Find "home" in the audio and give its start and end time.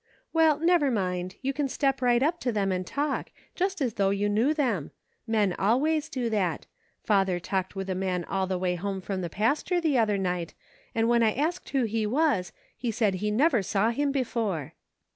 8.77-9.01